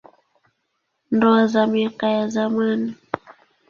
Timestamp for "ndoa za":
1.11-1.67